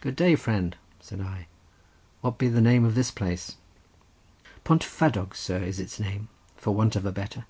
[0.00, 1.46] "Good day, friend," said I;
[2.20, 3.54] "what may be the name of this place?"
[4.64, 7.44] "Pont Fadog, sir, is its name, for want of a better."